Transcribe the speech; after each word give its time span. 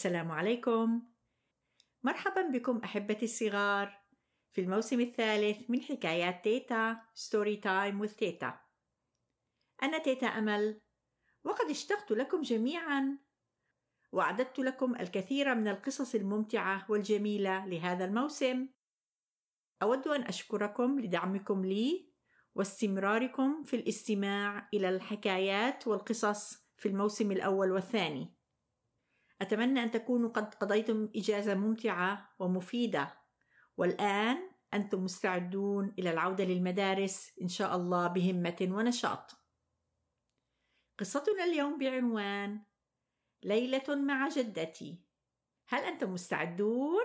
السلام 0.00 0.30
عليكم. 0.32 1.02
مرحبا 2.02 2.42
بكم 2.42 2.80
أحبتي 2.84 3.24
الصغار 3.24 4.00
في 4.52 4.60
الموسم 4.60 5.00
الثالث 5.00 5.70
من 5.70 5.82
حكايات 5.82 6.44
تيتا 6.44 7.00
story 7.14 7.56
time 7.56 8.06
with 8.06 8.14
تيتا. 8.14 8.60
أنا 9.82 9.98
تيتا 9.98 10.26
أمل 10.26 10.80
وقد 11.44 11.70
اشتقت 11.70 12.10
لكم 12.12 12.40
جميعا 12.40 13.18
وأعددت 14.12 14.58
لكم 14.58 14.94
الكثير 14.94 15.54
من 15.54 15.68
القصص 15.68 16.14
الممتعة 16.14 16.86
والجميلة 16.88 17.66
لهذا 17.66 18.04
الموسم. 18.04 18.68
أود 19.82 20.08
أن 20.08 20.22
أشكركم 20.22 21.00
لدعمكم 21.00 21.64
لي 21.64 22.12
واستمراركم 22.54 23.62
في 23.62 23.76
الاستماع 23.76 24.68
إلى 24.74 24.88
الحكايات 24.88 25.86
والقصص 25.86 26.66
في 26.76 26.88
الموسم 26.88 27.32
الأول 27.32 27.72
والثاني. 27.72 28.39
أتمنى 29.42 29.82
أن 29.82 29.90
تكونوا 29.90 30.30
قد 30.30 30.54
قضيتم 30.54 31.08
إجازة 31.16 31.54
ممتعة 31.54 32.34
ومفيدة 32.38 33.18
والآن 33.76 34.50
أنتم 34.74 35.04
مستعدون 35.04 35.94
إلى 35.98 36.10
العودة 36.10 36.44
للمدارس 36.44 37.32
إن 37.42 37.48
شاء 37.48 37.76
الله 37.76 38.06
بهمة 38.06 38.68
ونشاط. 38.70 39.36
قصتنا 40.98 41.44
اليوم 41.44 41.78
بعنوان 41.78 42.62
ليلة 43.42 43.94
مع 43.94 44.28
جدتي. 44.28 45.04
هل 45.68 45.84
أنتم 45.84 46.12
مستعدون؟ 46.12 47.04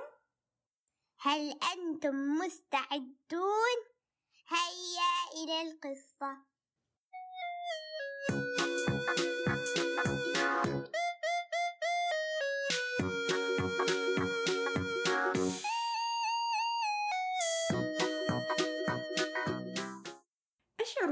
هل 1.20 1.60
أنتم 1.74 2.16
مستعدون؟ 2.16 3.78
هيا 4.48 5.44
إلى 5.44 5.72
القصة. 5.72 6.38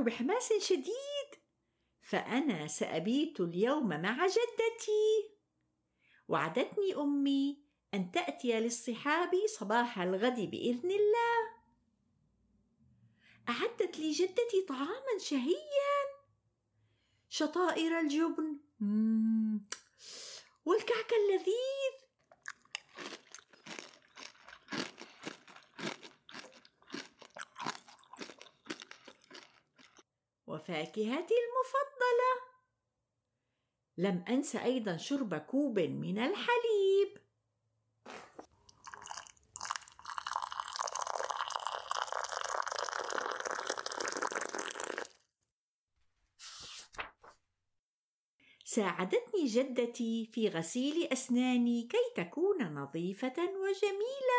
بحماس 0.03 0.53
شديد. 0.53 1.29
فأنا 2.01 2.67
سأبيت 2.67 3.39
اليوم 3.39 3.87
مع 3.89 4.27
جدتي. 4.27 5.29
وعدتني 6.27 6.95
أمي 6.95 7.63
أن 7.93 8.11
تأتي 8.11 8.59
للصحاب 8.59 9.31
صباح 9.59 9.99
الغد 9.99 10.39
بإذن 10.39 10.91
الله. 10.91 11.53
أعدت 13.49 13.99
لي 13.99 14.11
جدتي 14.11 14.61
طعاما 14.69 15.17
شهيا. 15.17 15.93
شطائر 17.29 17.99
الجبن. 17.99 18.57
والكعك 20.65 21.13
اللذيذ 21.13 21.82
وفاكهتي 30.63 31.33
المفضلة. 31.43 32.33
لم 33.97 34.25
أنس 34.29 34.55
أيضا 34.55 34.97
شرب 34.97 35.35
كوب 35.35 35.79
من 35.79 36.19
الحليب. 36.19 37.17
ساعدتني 48.65 49.45
جدتي 49.45 50.29
في 50.33 50.49
غسيل 50.49 51.07
أسناني 51.11 51.87
كي 51.91 52.23
تكون 52.23 52.73
نظيفة 52.73 53.33
وجميلة. 53.37 54.32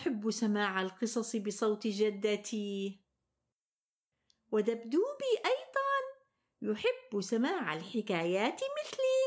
أحب 0.00 0.30
سماع 0.30 0.82
القصص 0.82 1.36
بصوت 1.36 1.86
جدتي. 1.86 3.00
ودبدوبي 4.52 5.32
أيضا 5.46 6.00
يحب 6.62 7.20
سماع 7.20 7.74
الحكايات 7.74 8.54
مثلي. 8.54 9.20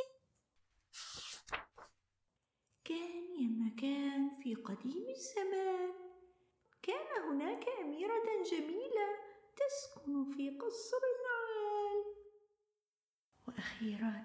كان 2.86 3.42
يا 3.42 3.50
مكان 3.50 4.30
في 4.44 4.56
قديم 4.56 5.10
الزمان. 5.10 5.94
كان 6.82 7.24
هناك 7.30 7.66
أميرة 7.82 8.44
جميلة 8.52 9.08
تسكن 9.56 10.32
في 10.32 10.50
قصر 10.50 11.02
عال 11.26 12.04
وأخيرا 13.48 14.24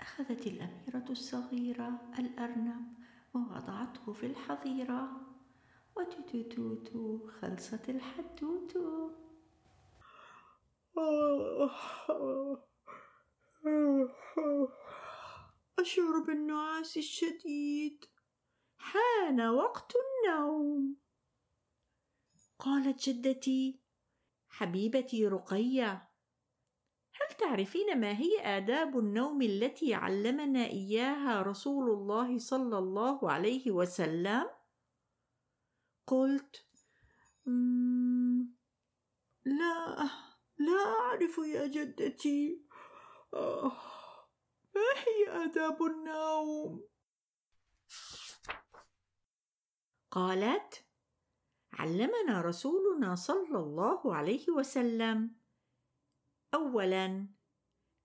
أخذت 0.00 0.46
الأميرة 0.46 1.10
الصغيرة 1.10 2.00
الأرنب 2.18 2.94
ووضعته 3.34 4.12
في 4.12 4.26
الحظيرة. 4.26 5.27
وتوتوتو 5.98 7.28
خلصت 7.40 7.88
الحدوتو. 7.88 9.10
أشعر 15.78 16.18
بالنعاس 16.26 16.96
الشديد. 16.96 18.04
حان 18.78 19.40
وقت 19.40 19.92
النوم. 19.96 20.96
قالت 22.58 23.08
جدتي 23.08 23.80
حبيبتي 24.48 25.26
رقية 25.26 26.08
هل 27.14 27.36
تعرفين 27.38 28.00
ما 28.00 28.18
هي 28.18 28.40
آداب 28.40 28.98
النوم 28.98 29.42
التي 29.42 29.94
علمنا 29.94 30.64
إياها 30.64 31.42
رسول 31.42 31.90
الله 31.90 32.38
صلى 32.38 32.78
الله 32.78 33.30
عليه 33.30 33.70
وسلم؟ 33.70 34.57
قلت 36.08 36.66
لا 39.44 40.10
لا 40.58 40.82
أعرف 41.00 41.38
يا 41.38 41.66
جدتي. 41.66 42.66
آه، 43.34 43.72
ما 44.74 44.90
هي 44.96 45.44
آداب 45.44 45.82
النوم؟ 45.82 46.88
قالت 50.10 50.86
علمنا 51.72 52.40
رسولنا 52.40 53.14
صلى 53.14 53.58
الله 53.58 54.14
عليه 54.16 54.50
وسلم. 54.50 55.40
اولا 56.54 57.06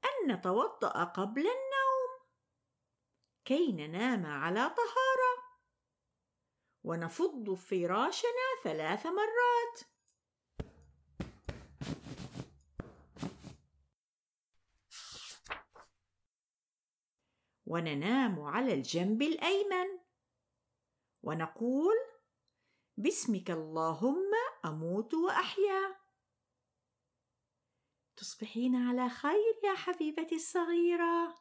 أن 0.06 0.28
نتوضأ 0.28 1.04
قبل 1.04 1.42
النوم. 1.42 2.12
كي 3.46 3.72
ننام 3.72 4.26
على 4.26 4.70
طهارة. 4.70 5.13
ونفض 6.84 7.54
فراشنا 7.54 8.48
ثلاث 8.64 9.06
مرات. 9.06 9.80
وننام 17.66 18.40
على 18.42 18.74
الجنب 18.74 19.22
الأيمن. 19.22 20.00
ونقول 21.24 21.96
باسمك 22.98 23.52
اللهم 23.52 24.32
أموت 24.66 25.14
وأحيا. 25.14 25.96
تصبحين 28.16 28.76
على 28.76 29.10
خير 29.10 29.60
يا 29.64 29.74
حبيبتي 29.74 30.36
الصغيرة. 30.36 31.36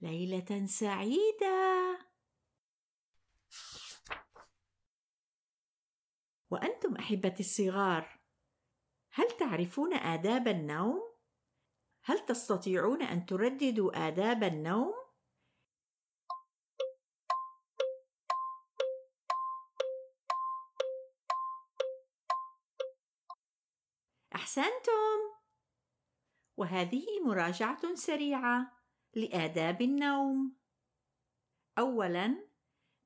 ليلة 0.00 0.66
سعيدة. 0.66 2.05
وأنتم 6.86 7.00
أحبتي 7.00 7.40
الصغار 7.40 8.18
هل 9.12 9.30
تعرفون 9.38 9.94
آداب 9.94 10.48
النوم؟ 10.48 11.02
هل 12.04 12.18
تستطيعون 12.26 13.02
أن 13.02 13.26
ترددوا 13.26 14.08
آداب 14.08 14.44
النوم؟ 14.44 14.94
أحسنتم! 24.34 25.18
وهذه 26.56 27.06
مراجعة 27.24 27.94
سريعة 27.94 28.72
لآداب 29.14 29.82
النوم. 29.82 30.56
أولاً: 31.78 32.48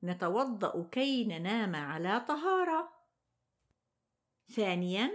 نتوضأ 0.02 0.88
كي 0.92 1.24
ننام 1.24 1.76
على 1.76 2.20
طهارة. 2.28 2.99
ثانياً: 4.50 5.10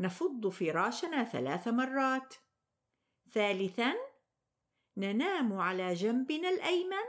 نفض 0.00 0.48
فراشنا 0.48 1.24
ثلاث 1.24 1.68
مرات. 1.68 2.34
ثالثاً: 3.32 3.94
ننام 4.96 5.52
على 5.52 5.94
جنبنا 5.94 6.48
الأيمن. 6.48 7.08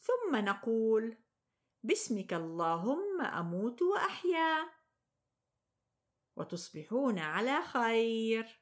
ثم 0.00 0.36
نقول: 0.36 1.16
باسمك 1.82 2.32
اللهم 2.32 3.20
أموت 3.20 3.82
وأحيا. 3.82 4.70
وتصبحون 6.36 7.18
على 7.18 7.62
خير. 7.62 8.59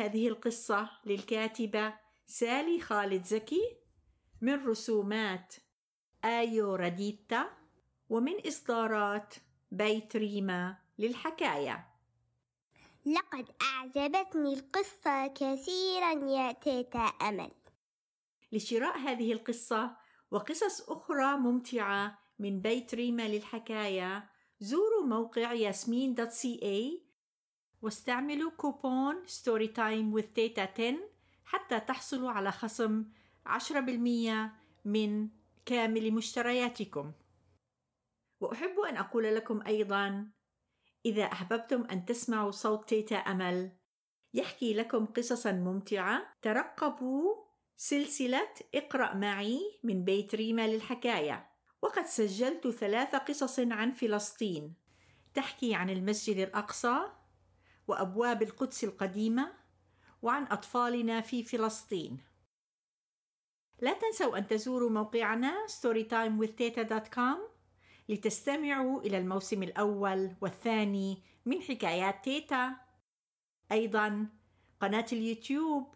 هذه 0.00 0.28
القصة 0.28 0.90
للكاتبة 1.06 1.94
سالي 2.26 2.80
خالد 2.80 3.24
زكي 3.24 3.76
من 4.40 4.66
رسومات 4.66 5.54
آيو 6.24 6.74
راديتا 6.74 7.50
ومن 8.08 8.46
إصدارات 8.46 9.34
بيت 9.70 10.16
ريما 10.16 10.76
للحكاية. 10.98 11.86
لقد 13.06 13.48
أعجبتني 13.62 14.54
القصة 14.54 15.26
كثيرا 15.26 16.12
يا 16.30 16.52
تيتا 16.52 16.98
أمل. 16.98 17.50
لشراء 18.52 18.98
هذه 18.98 19.32
القصة 19.32 19.96
وقصص 20.30 20.90
أخرى 20.90 21.36
ممتعة 21.36 22.18
من 22.38 22.60
بيت 22.60 22.94
ريما 22.94 23.28
للحكاية 23.28 24.30
زوروا 24.60 25.06
موقع 25.06 25.52
ياسمين 25.52 26.14
dot 26.14 26.30
ca 26.30 27.09
واستعملوا 27.82 28.50
كوبون 28.50 29.26
story 29.26 29.68
time 29.68 30.20
with 30.20 30.24
تيتا 30.34 30.68
10 30.78 30.96
حتى 31.44 31.80
تحصلوا 31.80 32.30
على 32.30 32.52
خصم 32.52 33.04
10% 33.46 34.50
من 34.84 35.28
كامل 35.66 36.10
مشترياتكم. 36.12 37.12
وأحب 38.40 38.78
أن 38.88 38.96
أقول 38.96 39.34
لكم 39.34 39.62
أيضا 39.66 40.30
إذا 41.06 41.24
أحببتم 41.24 41.82
أن 41.82 42.04
تسمعوا 42.04 42.50
صوت 42.50 42.88
تيتا 42.88 43.16
أمل 43.16 43.72
يحكي 44.34 44.74
لكم 44.74 45.06
قصصا 45.06 45.52
ممتعة 45.52 46.36
ترقبوا 46.42 47.34
سلسلة 47.76 48.54
اقرأ 48.74 49.14
معي 49.14 49.60
من 49.84 50.04
بيت 50.04 50.34
ريما 50.34 50.66
للحكاية. 50.66 51.50
وقد 51.82 52.04
سجلت 52.04 52.68
ثلاث 52.68 53.14
قصص 53.14 53.60
عن 53.60 53.92
فلسطين. 53.92 54.74
تحكي 55.34 55.74
عن 55.74 55.90
المسجد 55.90 56.36
الأقصى 56.36 57.19
وأبواب 57.90 58.42
القدس 58.42 58.84
القديمة 58.84 59.52
وعن 60.22 60.42
أطفالنا 60.42 61.20
في 61.20 61.44
فلسطين. 61.44 62.18
لا 63.80 63.92
تنسوا 63.92 64.38
أن 64.38 64.46
تزوروا 64.46 64.90
موقعنا 64.90 65.66
storytimewithteta.com 65.66 67.38
لتستمعوا 68.08 69.00
إلى 69.00 69.18
الموسم 69.18 69.62
الأول 69.62 70.30
والثاني 70.40 71.22
من 71.46 71.62
حكايات 71.62 72.24
تيتا. 72.24 72.76
أيضا 73.72 74.26
قناة 74.80 75.06
اليوتيوب 75.12 75.94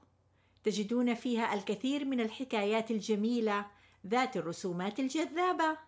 تجدون 0.64 1.14
فيها 1.14 1.54
الكثير 1.54 2.04
من 2.04 2.20
الحكايات 2.20 2.90
الجميلة 2.90 3.66
ذات 4.06 4.36
الرسومات 4.36 5.00
الجذابة. 5.00 5.78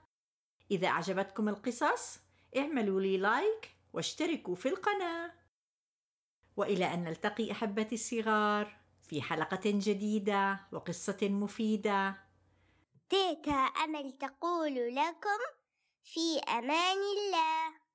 إذا 0.71 0.89
أعجبتكم 0.89 1.49
القصص 1.49 2.21
اعملوا 2.57 3.01
لي 3.01 3.17
لايك 3.17 3.71
واشتركوا 3.93 4.55
في 4.55 4.69
القناة. 4.69 5.46
وإلى 6.57 6.95
أن 6.95 7.05
نلتقي 7.05 7.53
أحبتي 7.53 7.95
الصغار 7.95 8.77
في 9.03 9.23
حلقة 9.23 9.61
جديدة 9.65 10.61
وقصة 10.73 11.19
مفيدة. 11.23 12.17
تيتا 13.11 13.53
أمل 13.53 14.13
تقول 14.13 14.95
لكم 14.95 15.41
في 16.03 16.39
أمان 16.49 16.97
الله. 17.17 17.87